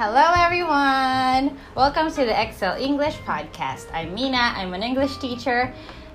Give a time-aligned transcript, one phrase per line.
[0.00, 1.60] Hello, everyone.
[1.74, 3.84] Welcome to the Excel English podcast.
[3.92, 4.38] I'm Mina.
[4.56, 5.74] I'm an English teacher,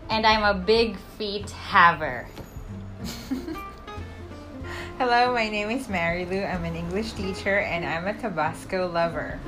[0.10, 2.26] and I'm a big feet haver.
[4.98, 6.42] Hello, my name is Mary Lou.
[6.42, 9.40] I'm an English teacher and I'm a Tabasco lover.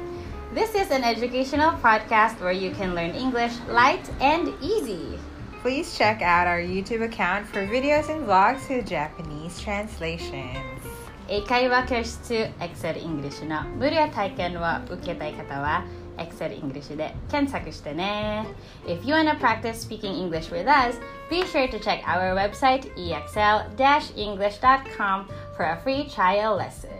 [0.53, 5.17] This is an educational podcast where you can learn English light and easy.
[5.63, 10.76] Please check out our YouTube account for videos and vlogs with Japanese translations.
[11.28, 15.84] 英会話教室 Excel English の無料体験を受けたい方は
[16.18, 18.46] Excel English で検索してね
[18.86, 20.98] If you wanna practice speaking English with us,
[21.30, 26.90] be sure to check our website exl-english.com for a free trial lesson.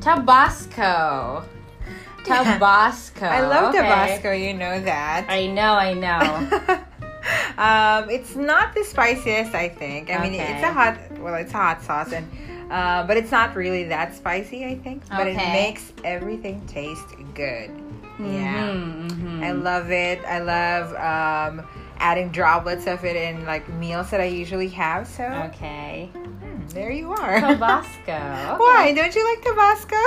[0.00, 1.44] Tabasco.
[2.24, 3.24] Tabasco.
[3.24, 3.78] I love Okay.
[3.78, 5.24] Tabasco, you know that.
[5.28, 6.20] I know, I know.
[7.56, 10.10] um, it's not the spiciest, I think.
[10.10, 10.54] I mean, Okay.
[10.54, 12.26] it's a hot, well, it's a hot sauce, and
[12.71, 15.03] uh, but it's not really that spicy, I think.
[15.09, 17.69] But it makes everything taste good.
[18.19, 18.69] Yeah.
[18.69, 19.43] Mhm, mhm.
[19.43, 20.19] I love it.
[20.25, 21.65] I love um,
[21.97, 25.07] adding droplets of it in like meals that I usually have.
[25.07, 26.09] So Okay.
[26.13, 27.39] hmm, there you are.
[27.39, 28.11] Tabasco.
[28.11, 28.57] Okay.
[28.57, 29.97] Why don't you like Tabasco?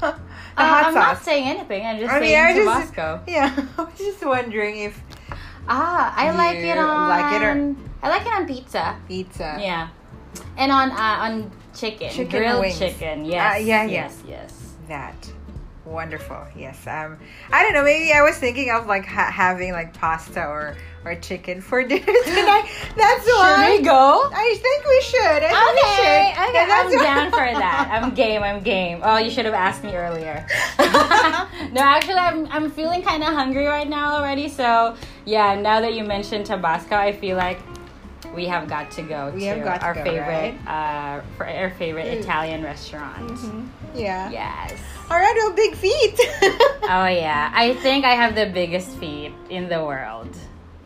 [0.56, 1.84] Uh, I'm not saying anything.
[1.84, 3.22] I'm just I mean, saying just- Tabasco.
[3.26, 5.02] yeah, I was just wondering if
[5.66, 7.08] Ah, I like it on.
[7.08, 8.96] like it or- I like it on pizza.
[9.08, 9.56] pizza.
[9.58, 9.88] Yeah,
[10.56, 12.78] and on uh, on chicken, Chicken grilled wings.
[12.78, 13.24] chicken.
[13.24, 13.56] Yes.
[13.56, 13.86] Uh, yeah, yeah.
[13.86, 14.74] yes, yes.
[14.88, 15.32] That
[15.84, 16.46] wonderful.
[16.56, 16.86] Yes.
[16.86, 17.18] Um,
[17.52, 17.84] I don't know.
[17.84, 22.00] Maybe I was thinking of like ha- having like pasta or or chicken for dinner
[22.04, 22.64] tonight.
[22.96, 23.66] That's why.
[23.68, 24.30] Should we go?
[24.32, 25.42] I think we should.
[25.42, 26.48] I Okay, should.
[26.48, 27.88] okay, Yeah, I'm why- down for that.
[28.02, 28.42] I'm game.
[28.42, 29.00] I'm game.
[29.02, 30.46] Oh, you should have asked me earlier.
[31.72, 34.48] no, actually, I'm I'm feeling kind of hungry right now already.
[34.48, 37.58] So yeah, now that you mentioned Tabasco, I feel like
[38.34, 41.46] we have got to go We to have got to our go, favorite uh for
[41.46, 42.20] our favorite Mm.
[42.22, 43.28] Italian restaurant.
[43.28, 43.68] Mhm.
[43.94, 44.30] Yeah.
[44.30, 44.72] Yes.
[45.10, 45.34] All right.
[45.36, 46.18] Well, big feet.
[46.86, 50.28] Oh yeah, I think I have the biggest feet in the world.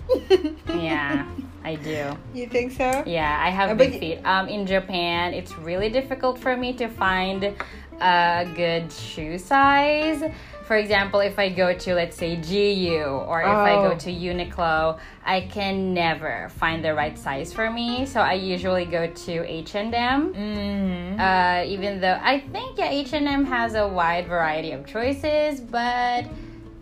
[0.69, 1.27] Yeah,
[1.65, 2.17] I do.
[2.33, 3.03] You think so?
[3.07, 4.19] Yeah, I have Uh, big feet.
[4.25, 7.55] Um, in Japan, it's really difficult for me to find
[8.01, 10.23] a good shoe size.
[10.69, 13.99] For example, if I go to let's say GU or if I go Oh.
[14.05, 18.05] to Uniqlo, I can never find the right size for me.
[18.05, 20.21] So I usually go to H and M.
[21.19, 25.59] Uh, even though I think yeah, H and M has a wide variety of choices,
[25.61, 26.27] but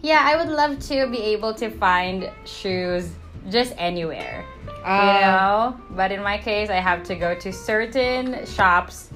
[0.02, 3.04] yeah, I would love to be able to find shoes
[3.50, 5.80] just anywhere, you Uh, know.
[5.90, 9.10] But in my case, I have to go to certain shops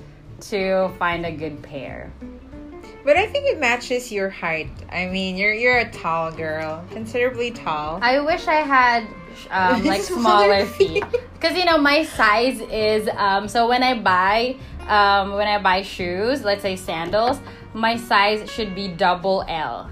[0.51, 2.13] to find a good pair.
[3.05, 4.71] But I think it matches your height.
[4.91, 7.99] I mean, you're you're a tall girl, considerably tall.
[8.03, 9.07] I wish I had
[9.51, 11.05] um, like smaller feet.
[11.35, 14.57] because you know my size is um, so when I buy
[14.87, 17.39] um, when I buy shoes, let's say sandals,
[17.73, 19.91] my size should be double L.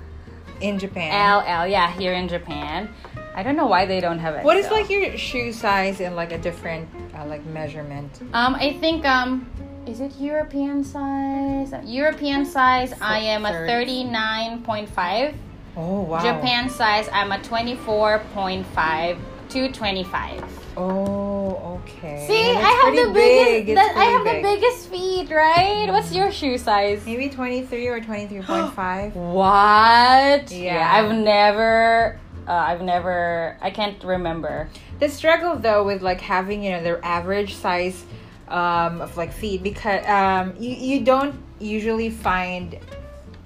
[0.60, 1.10] in Japan.
[1.12, 2.92] LL, yeah, here in Japan.
[3.34, 4.44] I don't know why they don't have it.
[4.44, 8.20] What is like your shoe size in like a different uh, like measurement?
[8.32, 9.48] Um, I think um,
[9.88, 11.72] is it European size?
[11.84, 15.34] European size, I am a thirty-nine point five.
[15.76, 16.20] Oh wow.
[16.20, 19.18] Japan size, I'm a twenty-four point five
[19.50, 20.44] to twenty-five.
[20.76, 22.26] Oh okay.
[22.28, 23.66] See, I have the biggest.
[23.66, 23.76] big.
[23.76, 24.36] That- I have big.
[24.36, 25.88] the biggest feet, right?
[25.88, 27.06] What's your shoe size?
[27.06, 29.16] Maybe twenty three or twenty three point five.
[29.16, 30.50] What?
[30.52, 30.86] Yeah.
[30.92, 32.20] I've never.
[32.46, 33.56] Uh, I've never.
[33.62, 34.68] I can't remember.
[35.00, 38.04] The struggle though with like having you know their average size
[38.50, 42.78] um, of like feet because um, you you don't usually find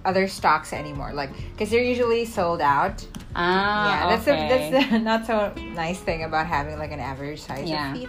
[0.04, 3.06] other stocks anymore like because they're usually sold out.
[3.34, 4.68] Ah, yeah, that's okay.
[4.68, 7.92] the, that's the not so nice thing about having like an average size Yeah.
[7.94, 8.08] of feet.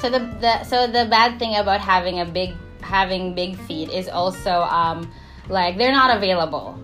[0.00, 4.08] So the, the so the bad thing about having a big having big feet is
[4.08, 5.10] also um
[5.48, 6.78] like they're not available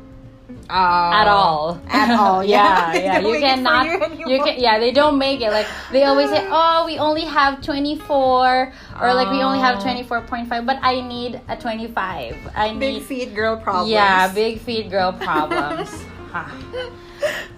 [0.71, 1.81] at all.
[1.89, 3.01] At all, yeah, yeah.
[3.03, 3.19] Yeah.
[3.21, 3.87] You make it for cannot.
[4.19, 4.59] you You, can.
[4.61, 5.51] Yeah, they don't make it.
[5.51, 9.78] Like they always say, oh, we only have twenty four, or like we only have
[9.78, 9.83] Oh.
[9.83, 12.37] twenty four point five, but I need a twenty five.
[12.54, 13.91] I need Big feet girl problems.
[13.91, 15.91] Yeah, big feet girl problems.
[16.33, 16.45] Huh.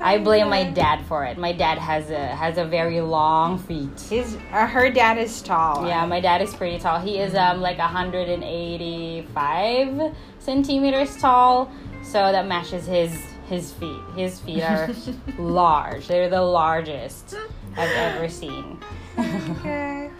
[0.00, 1.38] I blame my dad for it.
[1.38, 3.99] My dad has a has a very long feet.
[4.11, 5.87] His uh, her dad is tall.
[5.87, 6.99] Yeah, my dad is pretty tall.
[7.00, 11.73] He is um like 185 centimeters tall,
[12.14, 13.11] so that matches his
[13.49, 14.00] his feet.
[14.14, 14.88] His feet are
[15.38, 16.06] large.
[16.06, 17.34] They're the largest
[17.76, 18.78] I've ever seen.
[19.19, 20.11] Okay.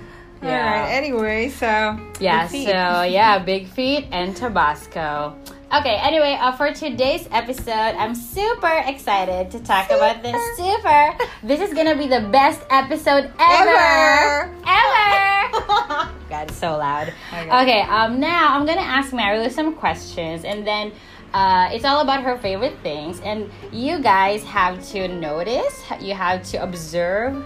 [0.43, 0.43] Yeah.
[0.43, 0.91] All right.
[0.91, 5.39] Anyway, so Yeah, so yeah, big feet and Tabasco.
[5.73, 10.39] Okay, anyway, uh, for today's episode, I'm super excited to talk about this.
[10.57, 11.17] Super!
[11.43, 13.71] This is gonna be the best episode ever!
[13.71, 14.55] Ever.
[14.67, 16.11] Ever!
[16.31, 17.13] God, it's so loud.
[17.33, 17.63] Okay.
[17.63, 20.93] Okay, um, now I'm gonna ask Marilu some questions, and then
[21.35, 26.45] Uh, it's all about her favorite things, and you guys have to notice, you have
[26.45, 27.45] to observe,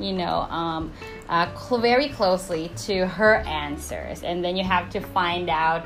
[0.00, 0.90] you know, um,
[1.28, 5.84] uh, cl- very closely to her answers, and then you have to find out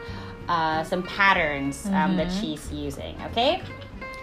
[0.49, 3.17] uh, some patterns um, that she's using.
[3.27, 3.61] Okay.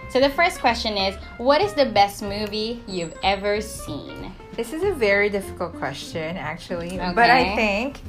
[0.09, 4.31] So the first question is, what is the best movie you've ever seen?
[4.53, 6.97] This is a very difficult question, actually.
[6.97, 7.99] But I think,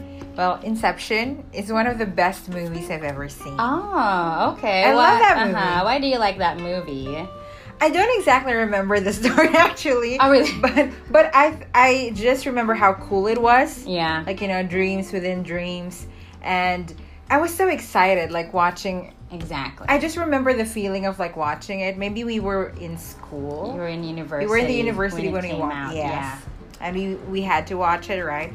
[0.40, 3.56] well, Inception is one of the best movies I've ever seen.
[3.58, 4.84] Oh, okay.
[4.84, 5.54] I love that movie.
[5.54, 5.84] Uh-huh.
[5.84, 7.28] Why do you like that movie?
[7.78, 10.19] I don't exactly remember the story actually.
[10.19, 10.50] Oh, really?
[10.62, 13.87] But but I I just remember how cool it was.
[13.87, 14.25] Yeah.
[14.26, 16.06] Like you know, dreams within dreams,
[16.40, 16.94] and
[17.28, 19.12] I was so excited, like watching.
[19.32, 19.88] Exactly.
[19.90, 21.98] I just remember the feeling of like watching it.
[21.98, 23.75] Maybe we were in school.
[23.75, 24.46] you were in university.
[24.46, 25.96] We were in the university when, when, we watched.
[25.96, 26.08] Yes.
[26.08, 26.38] Yeah.
[26.81, 28.54] And we we had to watch it, right?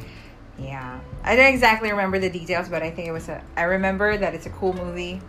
[0.57, 0.99] Yeah.
[1.23, 3.41] I don't exactly remember the details, but I think it was a.
[3.57, 5.21] I remember that it's a cool movie,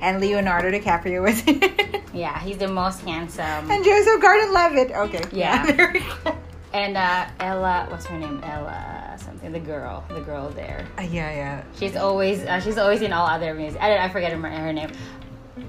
[0.00, 2.02] and Leonardo DiCaprio was in it.
[2.14, 3.70] Yeah, he's the most handsome.
[3.70, 4.90] and Joseph Gordon-Levitt.
[4.90, 5.22] Okay.
[5.32, 5.70] Yeah.
[6.24, 6.36] go.
[6.74, 8.38] And uh, Ella, what's her name?
[8.44, 9.52] Ella something.
[9.52, 10.86] The girl, the girl there.
[10.98, 11.64] Uh, yeah, yeah.
[11.78, 13.76] She's always uh, she's always in all other movies.
[13.80, 14.90] I don't, I forget her, her name.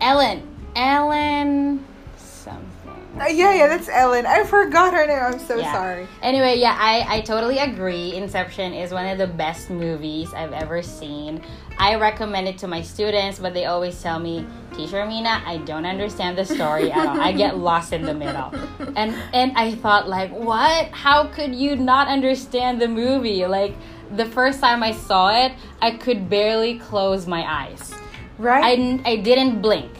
[0.01, 1.85] Ellen, Ellen,
[2.17, 2.72] something.
[3.19, 4.25] Uh, yeah, yeah, that's Ellen.
[4.25, 5.19] I forgot her name.
[5.21, 5.71] I'm so Yeah.
[5.71, 6.07] sorry.
[6.23, 8.15] Anyway, yeah, I, I totally agree.
[8.15, 11.41] Inception is one of the best movies I've ever seen.
[11.77, 15.85] I recommend it to my students, but they always tell me, Teacher Mina, I don't
[15.85, 17.19] understand the story at all.
[17.21, 18.51] I get lost in the middle.
[18.95, 20.89] And and I thought like, what?
[20.89, 23.45] How could you not understand the movie?
[23.45, 23.75] Like
[24.15, 25.51] the first time I saw it,
[25.81, 27.93] I could barely close my eyes.
[28.39, 28.63] Right.
[29.05, 29.91] I, I didn't blink,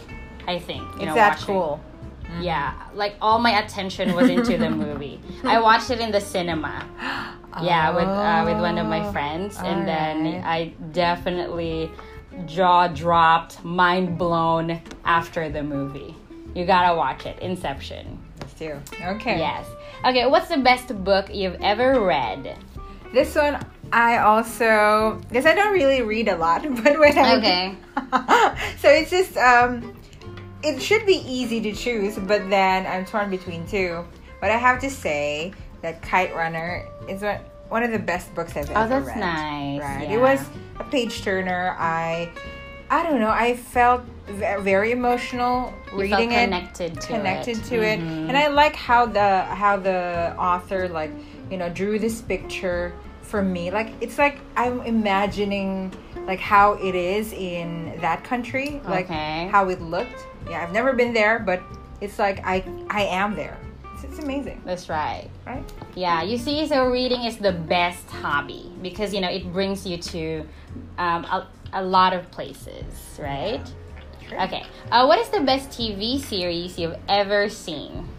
[0.47, 0.81] I think.
[0.99, 1.45] You know, that watching.
[1.45, 1.81] cool.
[2.41, 5.19] Yeah, like all my attention was into the movie.
[5.43, 6.85] I watched it in the cinema.
[7.61, 10.43] Yeah, with uh, with one of my friends, and then.
[10.43, 11.91] I definitely
[12.45, 16.15] jaw dropped, mind blown after the movie.
[16.55, 18.19] You gotta watch it, Inception.
[18.39, 18.79] Let's do.
[19.01, 19.37] Okay.
[19.37, 19.65] Yes.
[20.05, 22.57] Okay, what's the best book you've ever read?
[23.13, 23.63] This one
[23.93, 27.75] I also because I don't really read a lot, but when I Okay.
[28.79, 29.95] so it's just um,
[30.63, 34.05] it should be easy to choose, but then I'm torn between two.
[34.41, 37.39] But I have to say that Kite Runner is one
[37.69, 39.01] one of the best books I've Oh, ever read.
[39.01, 39.81] Oh, that's nice.
[39.81, 40.07] Right.
[40.09, 40.15] yeah.
[40.15, 40.39] It was
[40.79, 41.75] a page turner.
[41.79, 42.29] I
[42.89, 43.29] I don't know.
[43.29, 47.63] I felt very emotional You reading felt it connected to connected it.
[47.65, 48.29] to it Mhm.
[48.29, 51.11] and i like how the how the author like
[51.51, 52.93] you know drew this picture
[53.33, 55.91] for me like it's like i'm imagining
[56.27, 59.47] like how it is in that country like Okay.
[59.51, 61.59] how it looked yeah i've never been there but
[61.99, 63.57] it's like i i am there
[63.91, 65.31] it's, it's amazing That's right.
[65.47, 65.65] right
[65.95, 69.97] Yeah, you see, so reading is the best hobby because you know it brings you
[70.13, 70.45] to
[70.99, 72.85] um, a, a lot of places,
[73.17, 73.65] right?
[74.29, 74.41] Sure.
[74.45, 78.09] Okay, uh, what is the best TV series you've ever seen?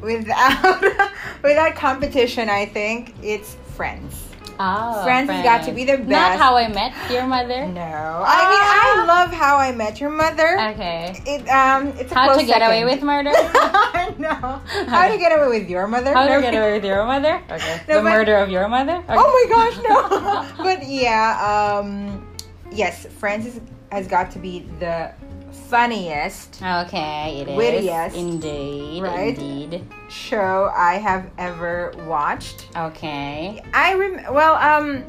[0.00, 0.82] without
[1.42, 4.20] without competition i think it's friends
[4.56, 6.08] Oh, Friends has got to be the best.
[6.08, 6.38] Not.
[6.38, 7.66] How I Met Your Mother.
[7.66, 11.20] no i mean i love how i met your mother Okay.
[11.26, 13.32] It um, it's a How to Get Away with Murder.
[14.18, 14.30] no.
[14.94, 16.12] How to get away with your mother?
[16.14, 16.36] How No.
[16.36, 17.42] to Get Away with Your Mother.
[17.50, 17.80] Okay.
[17.88, 18.96] No, the but- Murder of Your Mother.
[18.98, 19.14] Okay.
[19.16, 19.76] Oh my gosh,
[20.56, 20.64] no.
[20.64, 22.24] but yeah, um,
[22.70, 23.58] yes, Friends
[23.90, 25.12] has got to be the
[25.74, 27.56] funniest Okay, it is.
[27.56, 28.16] Wittiest.
[28.16, 29.02] Indeed.
[29.02, 29.36] Right?
[29.36, 29.82] Indeed.
[30.08, 32.68] show I have ever watched.
[32.76, 33.60] Okay.
[33.74, 35.04] I rem well, um,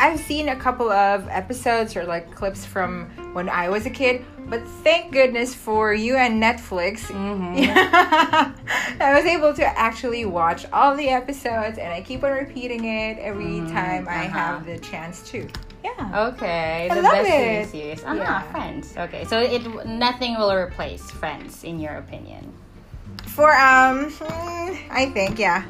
[0.00, 4.22] I've seen a couple of episodes or like clips from when I was a kid,
[4.50, 6.96] but thank goodness for you and Netflix.
[7.08, 7.54] Mhm.
[9.00, 13.18] I was able to actually watch all the episodes and I keep on repeating it
[13.18, 14.38] every Mhm, time I uh-huh.
[14.38, 15.48] have the chance to.
[15.84, 16.28] Yeah.
[16.30, 17.42] Okay, I the love best it.
[17.42, 18.02] TV series.
[18.06, 18.42] Ah, Yeah.
[18.52, 18.94] Friends.
[18.96, 22.52] Okay, so it nothing will replace Friends in your opinion.
[23.26, 25.64] For um hmm, I think yeah.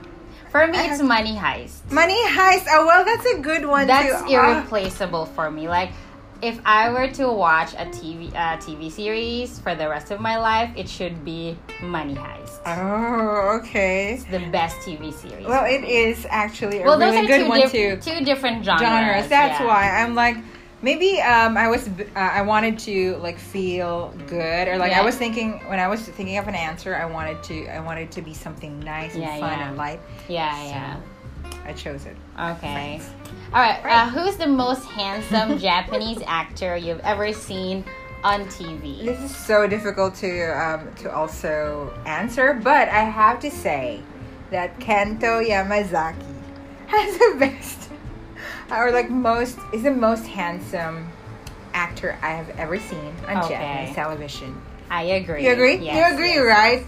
[0.50, 1.88] For me, it's Money Heist.
[1.90, 2.66] Money Heist.
[2.68, 4.36] Oh well, that's a good one That's too.
[4.36, 5.64] Ah, irreplaceable for me.
[5.68, 5.92] Like,
[6.42, 10.36] if I were to watch a TV uh, TV series for the rest of my
[10.38, 12.58] life, it should be Money Heist.
[12.66, 14.14] oh, okay.
[14.14, 15.46] It's the best TV series.
[15.46, 17.96] Well, it is actually a well, those really are good two, one too.
[18.18, 18.82] two different genres.
[18.82, 19.28] Genres.
[19.28, 19.66] That's yeah.
[19.66, 20.36] why I'm like.
[20.84, 25.02] Maybe um, I was uh, I wanted to like feel good or like Yeah.
[25.02, 28.10] I was thinking when I was thinking of an answer I wanted to I wanted
[28.10, 31.00] to be something nice and Yeah, fun and light Yeah, So, yeah.
[31.66, 32.16] I chose it.
[32.36, 32.98] Okay.
[32.98, 33.21] Friends.
[33.54, 33.84] All right.
[33.84, 37.84] Uh, who's the most handsome Japanese actor you've ever seen
[38.24, 39.04] on TV?
[39.04, 44.02] This is so difficult to um, to also answer, but I have to say
[44.50, 46.24] that Kento Yamazaki
[46.86, 47.90] has the best
[48.70, 51.10] or like most is the most handsome
[51.74, 53.48] actor I have ever seen on Okay.
[53.48, 54.60] Japanese television.
[54.90, 55.44] I agree.
[55.44, 55.76] You agree?
[55.76, 56.44] Yes, you agree, yes.
[56.44, 56.86] right?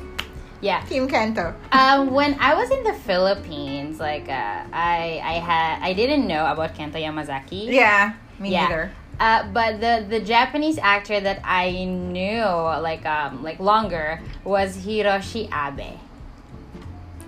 [0.61, 0.81] Yeah.
[0.85, 1.55] Team Kento.
[1.73, 6.47] Um, when I was in the Philippines, like uh, I I had I didn't know
[6.47, 7.67] about Kento Yamazaki.
[7.73, 8.63] Yeah, me Yeah.
[8.69, 8.93] neither.
[9.21, 12.43] Uh, but the the Japanese actor that I knew
[12.83, 15.99] like um like longer was Hiroshi Abe.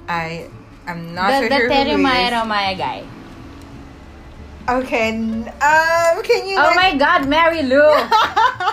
[0.08, 0.48] I
[0.86, 3.04] I'm not the so the sure Terumae guy.
[4.68, 6.56] Okay, um, can you?
[6.58, 7.80] Oh like- my God, Mary Lou!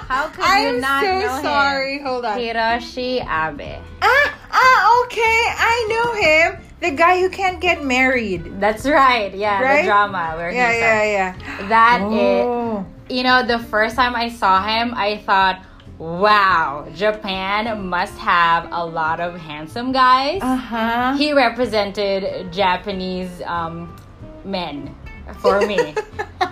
[0.10, 1.42] How could you I'm not so know him?
[1.44, 2.00] sorry.
[2.02, 2.38] Hold on.
[2.40, 3.82] Hiroshi Abe.
[4.02, 5.40] Ah, ah, okay.
[5.58, 6.62] I know him.
[6.82, 8.60] The guy who can't get married.
[8.60, 9.34] That's right.
[9.36, 9.82] Yeah, Right?
[9.84, 11.04] the drama where Yeah, yeah,
[11.38, 11.68] yeah.
[11.70, 12.86] That is, oh.
[13.10, 15.64] you know, the first time I saw him, I thought,
[15.98, 20.42] wow, Japan must have a lot of handsome guys.
[20.42, 21.16] Uh huh.
[21.18, 23.96] he represented Japanese um,
[24.44, 24.94] men
[25.40, 25.94] for me.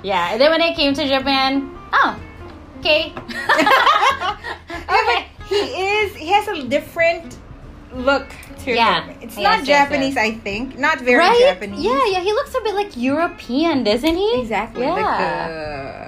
[0.04, 2.20] yeah, and then when I came to Japan, oh,
[2.80, 3.13] okay.
[4.90, 5.28] okay.
[5.48, 6.16] He is.
[6.16, 7.38] He has a different
[7.94, 8.28] look
[8.63, 9.04] to Yeah.
[9.04, 9.18] him.
[9.22, 10.24] It's Yes, not yes, Japanese, yes.
[10.25, 10.78] I think.
[10.80, 11.40] Not very right?
[11.40, 11.84] Japanese.
[11.84, 14.40] Yeah, yeah, he looks a bit like European, doesn't he?
[14.40, 14.84] Exactly.
[14.84, 14.94] Yeah.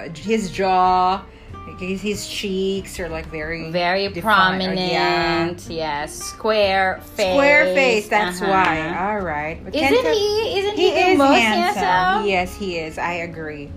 [0.05, 1.23] Like the, his jaw,
[1.67, 4.79] like his, his cheeks are like very Very defined, prominent.
[4.91, 5.53] yeah.
[5.69, 6.05] Yeah.
[6.07, 7.33] Square face.
[7.33, 8.07] Square face.
[8.09, 8.51] That's Uh-huh.
[8.51, 9.07] why.
[9.11, 9.63] All right.
[9.63, 10.59] But Isn't Kento- he?
[10.59, 11.83] Isn't he, He the is most handsome.
[11.83, 12.29] handsome?
[12.29, 12.97] Yes, he is.
[12.97, 13.71] I agree.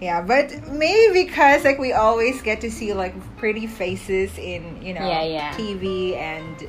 [0.00, 4.92] Yeah, but maybe because like we always get to see like pretty faces in you
[4.94, 5.52] know Yeah, yeah.
[5.54, 6.68] TV and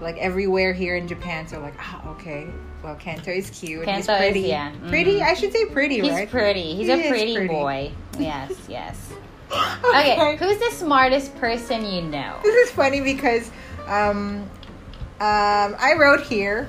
[0.00, 1.48] like everywhere here in Japan.
[1.48, 2.46] So like, ah, okay.
[2.84, 3.86] Well, Kento is cute.
[3.88, 4.40] He's Kento is- pretty.
[4.40, 5.16] yeah, Pretty.
[5.18, 5.22] mhm.
[5.26, 6.30] I should say pretty, He's right?
[6.30, 6.74] pretty.
[6.74, 7.48] He's He a pretty, pretty.
[7.52, 7.90] boy.
[8.18, 8.96] Yes, yes.
[9.50, 12.38] Okay, who's the smartest person you know?
[12.42, 13.50] This is funny because
[13.86, 14.42] um,
[15.20, 16.68] um, I wrote here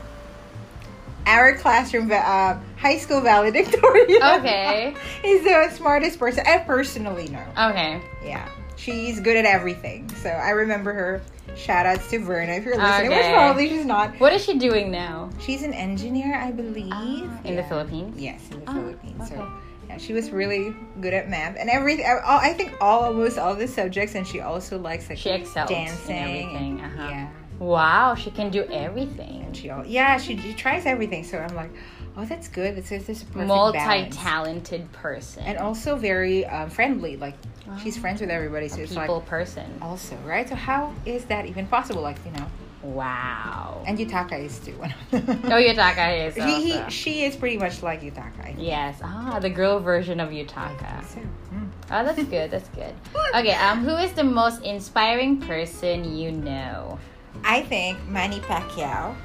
[1.26, 4.24] our classroom, uh, high school valedictorian.
[4.24, 4.96] Okay.
[5.24, 7.46] is the smartest person I personally know.
[7.70, 8.02] Okay.
[8.24, 10.10] Yeah, she's good at everything.
[10.16, 11.22] So I remember her.
[11.56, 14.20] Shout outs to Verna if you're listening, which probably she's not.
[14.20, 15.32] What is she doing now?
[15.40, 16.92] She's an engineer, I believe.
[16.94, 18.22] Ah, in the Philippines?
[18.22, 19.30] Yes, in the Ah, Philippines.
[19.30, 19.52] So okay.
[19.90, 22.06] Yeah, she was really good at math and everything.
[22.06, 25.78] I think all almost all the subjects, and she also likes like She excels in
[25.86, 26.16] dancing.
[26.18, 27.08] everything, and- uh-huh.
[27.10, 27.28] Yeah,
[27.60, 29.44] Wow, she can do everything.
[29.46, 31.24] and she al- yeah she, she tries everything.
[31.24, 31.72] So I'm like,
[32.16, 32.76] oh, that's good.
[32.76, 33.76] This is this perfect balance.
[34.16, 35.44] Multi-talented person.
[35.44, 37.18] and also very um, friendly.
[37.18, 37.36] Like
[37.82, 38.02] she's Oh.
[38.02, 38.68] friends with everybody.
[38.68, 39.66] So a it's people like person.
[39.82, 40.48] also right.
[40.48, 42.02] So how is that even possible?
[42.02, 42.46] Like you know,
[42.84, 43.84] Wow.
[43.88, 44.76] and Yutaka is too.
[44.82, 46.90] oh, Yutaka is He, he, also.
[46.90, 48.56] she is pretty much like Yutaka.
[48.58, 49.00] Yes.
[49.04, 51.04] Ah, the girl version of Yutaka.
[51.06, 51.70] So, mm.
[51.92, 52.52] Oh, that's good.
[52.52, 52.94] That's good.
[53.36, 53.54] Okay.
[53.54, 56.98] Um, who is the most inspiring person you know?
[57.44, 59.16] I think Manny Pacquiao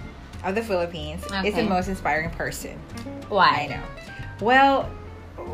[0.44, 2.78] of the Philippines is the most inspiring person.
[3.28, 3.46] Why?
[3.46, 3.82] I know.
[4.40, 4.90] Well,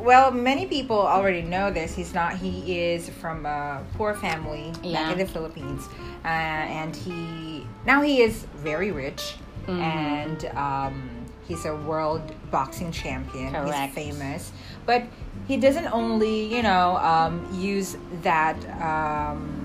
[0.02, 1.95] well, many people already know this.
[1.95, 2.37] He's not.
[2.37, 5.02] He is from a poor family Yeah.
[5.02, 5.88] back in the Philippines,
[6.25, 9.37] uh, and he now he is very rich,
[9.67, 9.81] Mhm.
[9.81, 11.11] and um,
[11.47, 13.52] he's a world boxing champion.
[13.52, 13.95] Correct.
[13.95, 14.52] He's famous,
[14.87, 15.02] but
[15.47, 18.57] he doesn't only you know um, use that.
[18.83, 19.58] Um,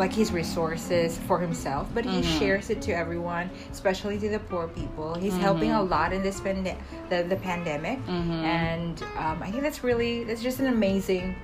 [0.00, 2.38] like his resources for himself, but he Mhm.
[2.38, 5.14] shares it to everyone, especially to the poor people.
[5.14, 5.90] He's helping a Mhm.
[5.90, 6.74] lot in this pande-
[7.10, 8.42] the, the pandemic, Mhm.
[8.42, 11.36] and um, I think that's really that's just an amazing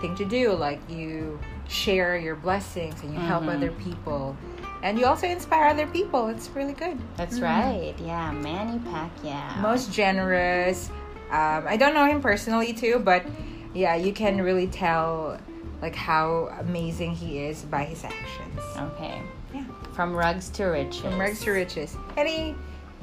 [0.00, 0.52] thing to do.
[0.54, 1.38] Like you
[1.68, 3.56] share your blessings and you help Mhm.
[3.56, 4.34] other people,
[4.82, 6.28] and you also inspire other people.
[6.28, 6.96] It's really good.
[7.18, 7.42] That's Mhm.
[7.52, 7.94] right.
[8.04, 9.60] Yeah, Manny Pacquiao.
[9.60, 10.90] Most generous.
[11.30, 13.22] Um, I don't know him personally too, but
[13.74, 15.36] yeah, you can really tell
[15.82, 18.60] like how amazing he is by his actions.
[18.76, 19.20] Okay.
[19.54, 19.64] Yeah.
[19.92, 21.00] From rugs to riches.
[21.00, 21.96] from rags to riches.
[22.16, 22.54] And he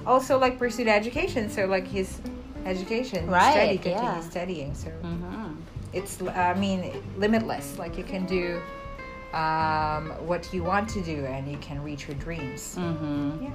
[0.06, 2.20] also like pursued education, so like his
[2.66, 4.20] education, Right, study, yeah.
[4.22, 4.74] studying.
[4.76, 5.54] So Mm-hmm.
[5.94, 7.78] it's I mean limitless.
[7.80, 8.62] Like you can do
[9.34, 12.76] um, what you want to do, and you can reach your dreams.
[12.78, 13.48] Mm-hmm.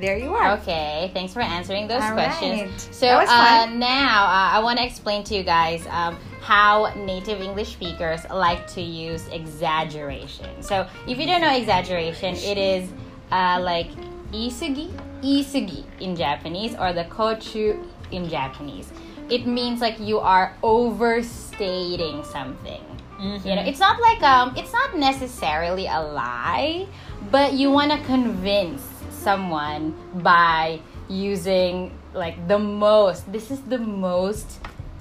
[0.00, 0.52] There you are.
[0.58, 2.62] Okay, thanks for answering those All questions.
[2.70, 2.80] right.
[2.94, 7.72] So uh, now uh, I want to explain to you guys um, how native English
[7.72, 10.62] speakers like to use exaggeration.
[10.62, 12.92] So if you don't know exaggeration, it is
[13.32, 13.88] uh, like
[14.30, 17.82] isugi, isugi in Japanese, or the kochu
[18.12, 18.92] in Japanese.
[19.30, 22.84] It means like you are overstating something.
[23.18, 23.48] Mm-hmm.
[23.48, 26.86] You know, it's not like um, it's not necessarily a lie,
[27.30, 33.32] but you want to convince someone by using like the most.
[33.32, 34.60] This is the most.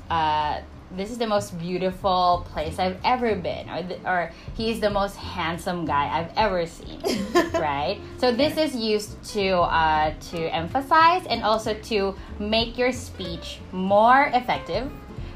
[0.10, 0.62] Uh,
[0.96, 5.16] this is the most beautiful place I've ever been, or the, or he's the most
[5.16, 7.02] handsome guy I've ever seen,
[7.54, 8.00] right?
[8.18, 14.30] So this is used to uh, to emphasize and also to make your speech more
[14.34, 14.92] effective,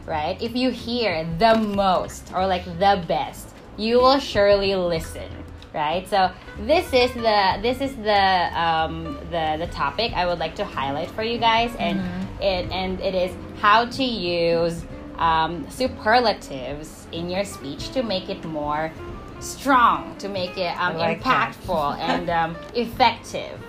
[0.06, 0.40] right?
[0.42, 5.30] If you hear the most or like the best, you will surely listen,
[5.74, 6.08] right?
[6.08, 10.66] So this is the this is the um, the the topic I would like to
[10.66, 12.00] highlight for you guys, and
[12.40, 14.84] it and it is how to use
[15.18, 18.92] um, superlatives in your speech to make it more
[19.40, 23.60] strong, to make it um, like impactful and um, effective.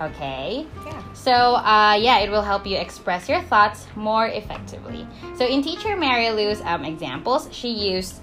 [0.00, 0.66] Okay.
[0.84, 1.12] Yeah.
[1.12, 5.06] So, uh, yeah, it will help you express your thoughts more effectively.
[5.36, 8.20] So, in Teacher Mary Lou's um, examples, she used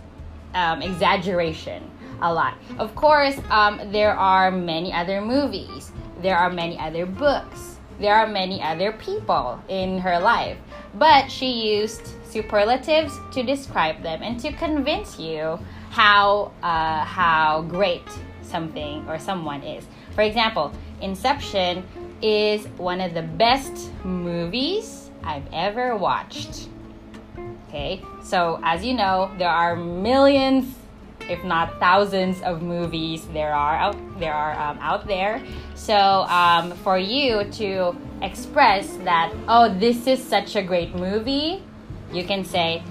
[0.53, 1.89] um, exaggeration
[2.21, 2.55] a lot.
[2.77, 8.27] Of course, um, there are many other movies, there are many other books, there are
[8.27, 10.57] many other people in her life,
[10.95, 18.07] but she used superlatives to describe them and to convince you how uh, how great
[18.41, 19.85] something or someone is.
[20.15, 21.83] For example, Inception
[22.21, 26.67] is one of the best movies I've ever watched.
[27.67, 30.75] Okay, so as you know, there are millions,
[31.29, 35.41] if not thousands, of movies there are out there are um, out there.
[35.75, 41.63] So um, for you to express that, oh, this is such a great movie,
[42.11, 42.83] you can say,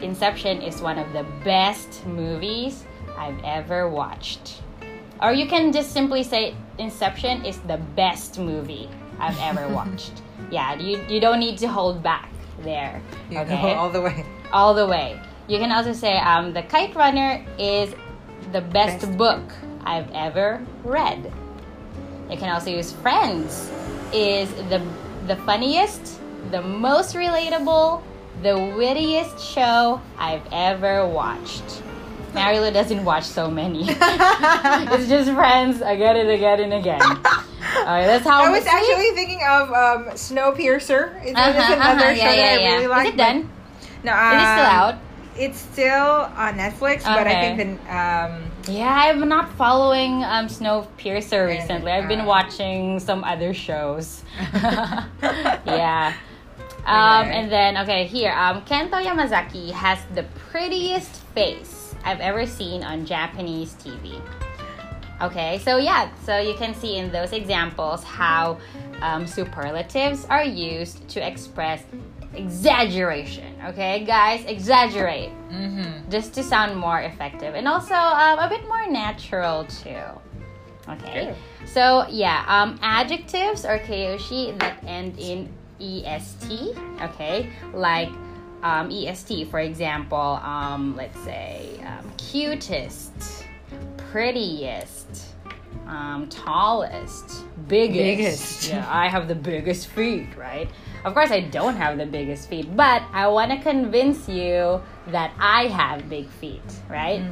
[0.00, 2.84] Inception is one of the best movies
[3.16, 4.62] I've ever watched.
[5.20, 8.88] Or you can just simply say Inception is the best movie
[9.18, 10.22] I've ever watched.
[10.50, 12.30] yeah, you, you don't need to hold back
[12.62, 13.02] there.
[13.30, 13.74] You okay?
[13.74, 14.24] all the way.
[14.52, 15.20] all the way.
[15.48, 17.94] You can also say um, The Kite Runner is
[18.52, 19.18] the best, Best.
[19.18, 19.42] book
[19.84, 21.30] I've ever read.
[22.30, 23.70] You can also use Friends
[24.12, 24.82] is the
[25.26, 28.02] the funniest, the most relatable,
[28.42, 31.82] the wittiest show I've ever watched.
[32.32, 33.84] Marilu doesn't watch so many.
[33.90, 37.00] it's just Friends again and again and again.
[37.02, 38.70] Alright, that's how I was see?
[38.70, 41.20] actually thinking of um, Snowpiercer.
[41.24, 42.72] It's, Uh-huh, another uh-huh, show yeah, yeah, that I yeah.
[42.74, 43.06] really like.
[43.08, 43.50] Is it done?
[44.04, 44.94] No, Is it still um, out?
[45.36, 51.44] It's still on Netflix, but I think the um, Yeah, I'm not following um, Snowpiercer
[51.44, 51.90] recently.
[51.90, 54.22] I've been uh, watching some other shows.
[54.52, 56.14] yeah.
[56.86, 62.84] Um, and then, okay, here, um, Kento Yamazaki has the prettiest face I've ever seen
[62.84, 64.22] on Japanese TV.
[65.20, 68.58] Okay, so yeah, so you can see in those examples how
[69.02, 71.82] um, superlatives are used to express
[72.34, 73.54] exaggeration.
[73.66, 76.10] Okay, guys, exaggerate mm-hmm.
[76.10, 79.98] just to sound more effective and also um, a bit more natural too.
[80.88, 81.34] Okay.
[81.66, 85.48] So yeah, um, adjectives or kyoshi that end in
[85.80, 86.50] est.
[87.00, 88.10] Okay, like
[88.62, 90.40] um, est for example.
[90.42, 93.46] Um, let's say um, cutest,
[93.96, 95.26] prettiest,
[95.86, 97.94] um, tallest, biggest.
[97.94, 98.68] Biggest.
[98.70, 100.68] Yeah, I have the biggest feet, right?
[101.04, 105.32] Of course, I don't have the biggest feet, but I want to convince you that
[105.38, 107.22] I have big feet, right?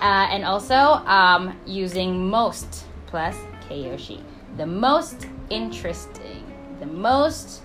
[0.00, 3.36] Uh, and also um, using most plus
[3.68, 4.22] kyoshi.
[4.56, 6.44] The most interesting,
[6.80, 7.62] the most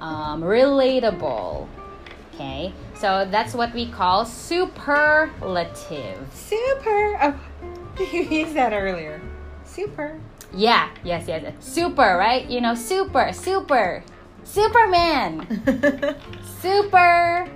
[0.00, 1.68] um, relatable.
[2.34, 6.18] Okay, so that's what we call superlative.
[6.32, 7.18] super.
[7.22, 7.40] Oh,
[8.12, 9.20] you used that earlier.
[9.64, 10.20] Super.
[10.52, 11.52] Yeah, yes, yes.
[11.60, 12.48] Super, right?
[12.48, 14.02] You know, super, super,
[14.48, 15.44] Superman,
[16.62, 17.46] super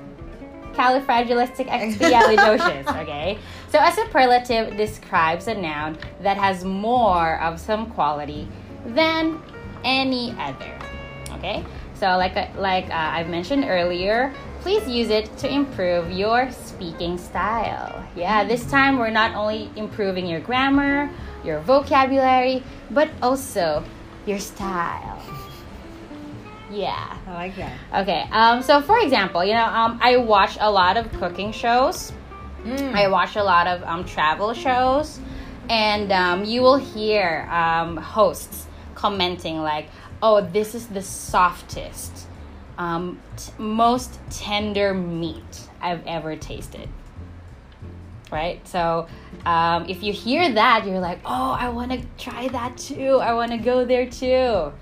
[0.74, 2.82] califragilisticexpialidocious.
[3.02, 3.38] Okay,
[3.70, 8.46] so a superlative describes a noun that has more of some quality
[8.84, 9.40] than
[9.84, 10.78] any other.
[11.32, 16.50] Okay, so like uh, like uh, I've mentioned earlier, please use it to improve your
[16.52, 18.04] speaking style.
[18.14, 21.08] Yeah, this time we're not only improving your grammar,
[21.42, 23.82] your vocabulary, but also
[24.26, 25.22] your style.
[26.72, 27.18] Yeah.
[27.26, 27.72] I like that.
[28.02, 28.26] Okay.
[28.32, 32.12] Um, so, for example, you know, um, I watch a lot of cooking shows.
[32.64, 32.94] Mm.
[32.94, 35.20] I watch a lot of um, travel shows,
[35.68, 39.88] and um, you will hear um, hosts commenting like,
[40.22, 42.28] "Oh, this is the softest,
[42.78, 46.88] um, t- most tender meat I've ever tasted."
[48.30, 48.66] Right.
[48.66, 49.08] So,
[49.44, 53.18] um, if you hear that, you're like, "Oh, I want to try that too.
[53.20, 54.72] I want to go there too."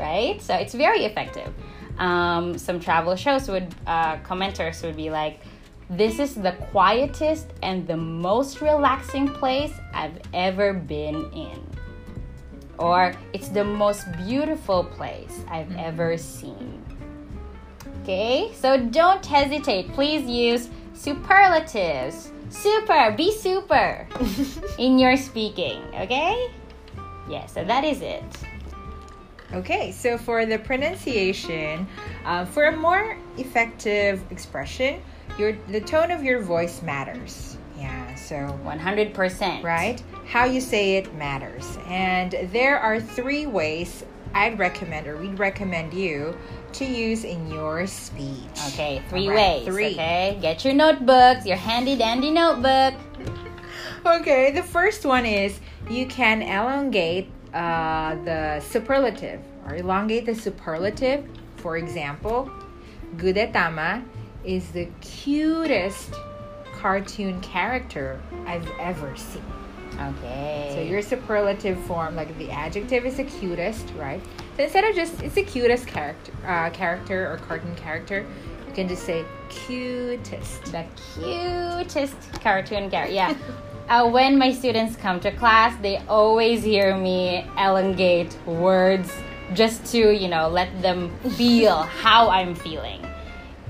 [0.00, 0.40] Right.
[0.40, 1.52] So it's very effective.
[1.98, 5.40] Um, some travel shows would uh, commenters would be like,
[5.90, 11.60] this is the quietest and the most relaxing place I've ever been in.
[12.78, 16.82] Or it's the most beautiful place I've ever seen.
[18.02, 19.92] Okay, so don't hesitate.
[19.92, 22.32] Please use superlatives.
[22.48, 24.08] Super, be super
[24.78, 26.50] in your speaking, okay?
[27.28, 28.24] Yeah, so that is it.
[29.52, 31.86] Okay, so for the pronunciation,
[32.24, 35.02] uh, for a more effective expression,
[35.38, 37.56] your the tone of your voice matters.
[37.76, 39.62] Yeah, so 100%.
[39.62, 45.38] right, how you say it matters, and there are three ways I'd recommend or we'd
[45.38, 46.36] recommend you
[46.74, 48.46] to use in your speech.
[48.68, 49.66] Okay, three right, ways.
[49.66, 49.92] Three.
[49.92, 52.94] Okay, get your notebooks, your handy dandy notebook.
[54.06, 55.58] Okay, the first one is
[55.90, 61.24] you can elongate uh, the superlative or elongate the superlative.
[61.56, 62.50] For example,
[63.16, 64.04] Gudetama
[64.44, 66.14] is the cutest
[66.72, 69.44] cartoon character I've ever seen.
[69.98, 70.72] Okay.
[70.74, 74.22] So your superlative form, like the adjective is the cutest, right?
[74.56, 78.26] So instead of just it's the cutest character, uh, character or cartoon character,
[78.66, 80.72] you can just say cutest.
[80.72, 83.14] the cutest cartoon character.
[83.14, 83.34] Yeah.
[83.90, 89.12] Uh, when my students come to class, they always hear me elongate words
[89.52, 93.04] just to, you know, let them feel how I'm feeling.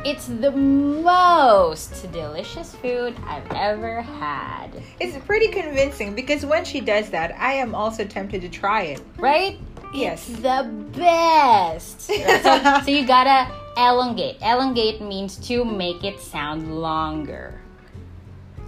[0.04, 4.68] It's the most delicious food I've ever had.
[5.00, 9.00] It's pretty convincing because when she does that, I am also tempted to try it.
[9.16, 9.58] Right?
[9.94, 10.28] Yes.
[10.28, 12.00] It's the best.
[12.42, 14.36] so, so you gotta elongate.
[14.42, 17.59] Elongate means to make it sound longer.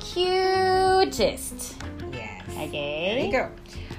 [0.02, 1.76] Cutest.
[2.12, 2.42] Yes.
[2.50, 3.14] Okay.
[3.14, 3.50] There you go.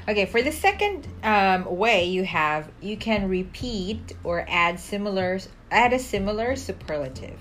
[0.08, 5.40] Okay, for the second um, way, you have you can repeat or add similar
[5.72, 7.40] add a similar superlative.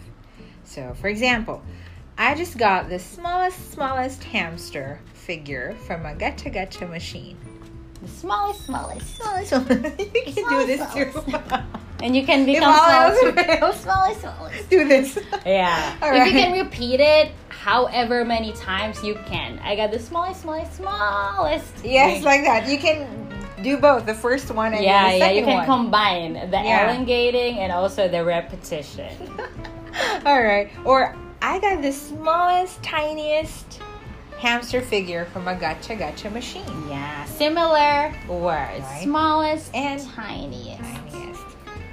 [0.65, 1.63] So, for example,
[2.17, 7.37] I just got the smallest smallest hamster figure from a gacha gacha machine.
[8.01, 9.17] The smallest, smallest.
[9.17, 10.01] Smallest, smallest.
[10.15, 11.59] you can do this too.
[12.03, 14.71] And you can if become all small else fails, smallest, smallest.
[14.71, 15.19] do this.
[15.47, 15.97] Yeah.
[16.03, 16.27] All if right.
[16.27, 17.31] you can repeat it
[17.63, 19.61] however many times you can.
[19.61, 21.85] I got the smallest, smallest, smallest.
[21.85, 22.67] Yes, like that.
[22.69, 23.07] You can
[23.63, 24.05] do both.
[24.05, 25.25] The first one and yeah, the yeah.
[25.27, 25.67] second You can one.
[25.67, 26.91] combine the Yeah.
[26.91, 29.13] elongating and also the repetition.
[30.27, 30.71] All right.
[30.85, 33.81] Or I got the smallest, tiniest
[34.39, 36.65] hamster figure from a gacha gacha machine.
[36.91, 38.83] Yeah, similar words.
[38.83, 39.01] Right.
[39.05, 40.01] Smallest And.
[40.01, 40.72] Tiniest.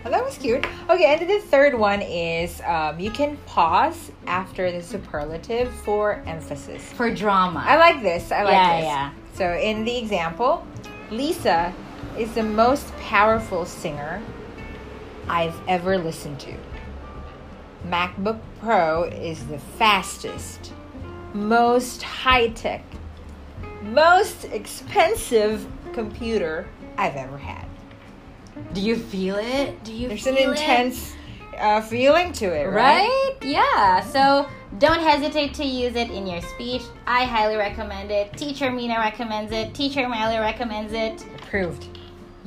[0.04, 0.66] Well, that was cute.
[0.90, 6.24] Okay, and then the third one is um, you can pause after the superlative for
[6.26, 6.82] emphasis.
[6.94, 7.62] For drama.
[7.66, 8.32] I like this.
[8.32, 8.86] I like Yeah, this.
[8.86, 9.12] yeah.
[9.34, 10.66] So in the example,
[11.12, 11.74] Lisa
[12.18, 14.22] is the most powerful singer
[15.28, 16.54] I've ever listened to.
[17.88, 20.74] MacBook Pro is the fastest,
[21.34, 22.84] most high tech,
[23.84, 27.66] most expensive computer I've ever had.
[28.74, 29.84] Do you feel it?
[29.84, 30.60] Do you There's an feel it?
[30.60, 31.14] intense
[31.58, 33.08] uh, feeling to it, right?
[33.08, 33.34] Right?
[33.42, 34.02] Yeah.
[34.02, 36.84] So don't hesitate to use it in your speech.
[37.08, 38.32] I highly recommend it.
[38.38, 39.74] Teacher Mina recommends it.
[39.74, 41.26] Teacher Miley recommends it.
[41.44, 41.88] Approved.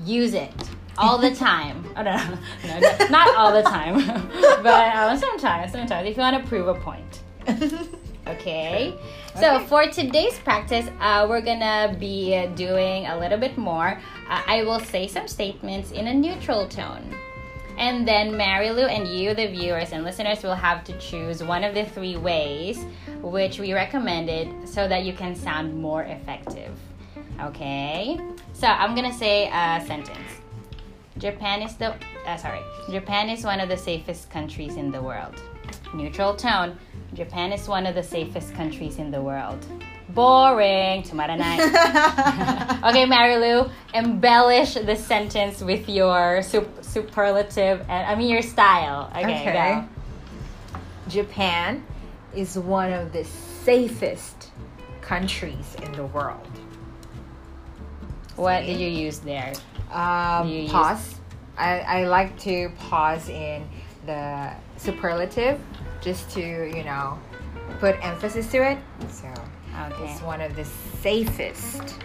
[0.05, 0.53] Use it
[0.98, 1.85] all the time.
[1.96, 2.16] oh, no,
[2.64, 3.96] no, no, not all the time,
[4.62, 7.22] but um, sometimes, sometimes if you want to prove a point.
[8.27, 8.95] Okay.
[9.41, 13.99] So for today's practice, uh, we're gonna be uh, doing a little bit more.
[14.29, 17.15] Uh, I will say some statements in a neutral tone.
[17.79, 21.65] And then Mary Lou and you, the viewers and listeners, will have to choose one
[21.65, 22.85] of the three ways
[23.23, 26.73] which we recommended so that you can sound more effective.
[27.41, 28.21] Okay?
[28.53, 30.19] So I'm gonna say a sentence.
[31.19, 31.95] Japan is the
[32.27, 32.61] uh, sorry.
[32.91, 35.41] Japan is one of the safest countries in the world.
[35.95, 36.79] Neutral tone.
[37.14, 39.64] Japan is one of the safest countries in the world.
[40.09, 41.03] Boring.
[41.03, 41.61] Tomorrow night.
[42.85, 49.11] okay, Mary Lou, embellish the sentence with your sup- superlative and I mean your style.
[49.14, 49.85] Okay, Okay.
[51.09, 51.85] Japan
[52.35, 54.51] is one of the safest
[55.03, 56.46] countries in the world.
[58.37, 59.53] What did you use there?
[59.90, 61.14] Um, You use- pause.
[61.59, 63.68] I, I like to pause in
[64.07, 65.61] the superlative
[66.03, 67.19] just to, you know,
[67.79, 68.79] put emphasis to it.
[69.09, 69.29] So
[69.87, 70.12] Okay.
[70.12, 70.65] it's one of the
[71.01, 71.97] safest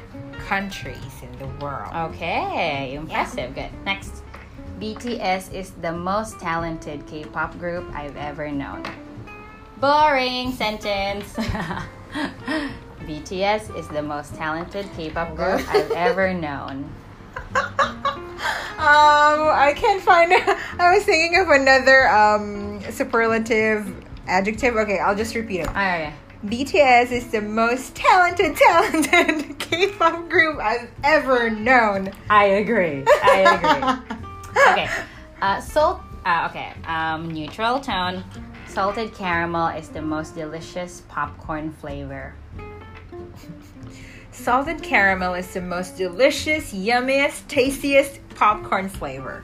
[0.48, 1.92] countries in the world.
[2.14, 3.54] Okay, impressive.
[3.54, 3.70] Good.
[3.84, 4.24] Next.
[4.80, 8.84] BTS is the most talented K-pop group I've ever known.
[9.78, 11.34] Boring sentence.
[13.02, 16.90] BTS is the most talented K-pop group I've ever known.
[18.88, 20.32] Um, I can't find.
[20.80, 23.94] I was thinking of another um superlative
[24.28, 24.78] adjective.
[24.78, 25.70] Okay, I'll just repeat it.
[25.70, 26.14] Okay.
[26.46, 32.12] BTS is the most talented, talented K-pop group I've ever known.
[32.30, 33.04] I agree.
[33.08, 34.18] I agree.
[34.72, 34.90] okay.
[35.42, 36.00] Uh, salt.
[36.26, 36.74] Uh, okay.
[36.86, 38.24] Um, neutral tone.
[38.70, 42.36] Salted caramel is the most delicious popcorn flavor.
[44.32, 49.44] Salted caramel is the most delicious, yummiest, tastiest popcorn flavor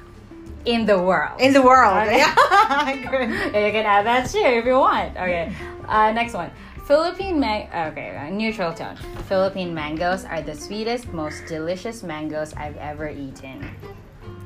[0.66, 1.42] In the world.
[1.42, 1.98] in the world?
[2.08, 2.18] Okay.
[2.18, 2.34] Yeah.
[3.66, 5.18] You can add that too if you want.
[5.18, 5.54] Okay.
[5.88, 6.52] Uh, next one.
[6.86, 7.68] Philippine man.
[7.92, 8.96] Okay, uh, neutral tone.
[9.28, 13.68] Philippine mangoes are the sweetest, most delicious mangoes I've ever eaten.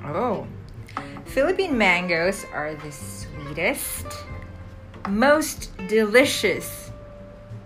[0.05, 0.47] Oh.
[1.25, 4.05] Philippine mangoes are the sweetest,
[5.09, 6.91] most delicious,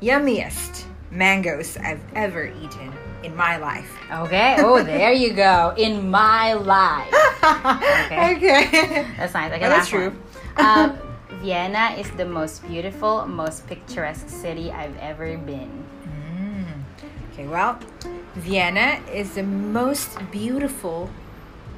[0.01, 2.91] yummiest mangoes I've ever eaten
[3.23, 3.91] in my life.
[4.11, 4.55] Okay.
[4.59, 5.73] Oh, there you go.
[5.77, 7.13] In my life.
[7.41, 8.35] Okay.
[8.35, 9.07] Okay.
[9.17, 9.51] That's nice.
[9.51, 10.15] Okay, that's true.
[10.57, 10.97] Um,
[11.41, 15.85] Vienna is the most beautiful, most picturesque city I've ever been.
[17.33, 17.79] Okay, well,
[18.35, 21.09] Vienna is the most beautiful,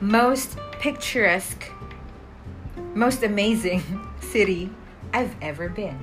[0.01, 1.71] most picturesque,
[2.93, 3.83] most amazing
[4.19, 4.71] city
[5.13, 5.99] I've ever been.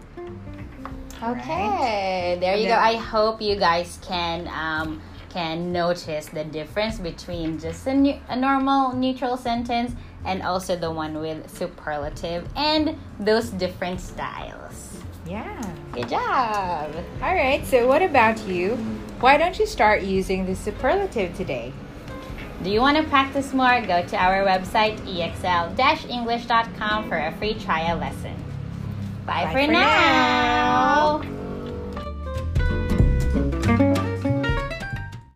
[1.22, 2.76] Okay, there you go.
[2.76, 8.94] I hope you guys can um, can notice the difference between just a, a normal
[8.94, 9.92] neutral sentence
[10.24, 14.98] and also the one with superlative and those different styles.
[15.26, 15.60] Yeah.
[15.92, 16.94] Good job.
[17.22, 18.76] All right, so what about you?
[19.20, 21.72] Why don't you start using the superlative today?
[22.62, 23.80] Do you want to practice more?
[23.80, 28.34] Go to our website excel-english.com for a free trial lesson.
[29.24, 31.22] Bye, Bye for, for now.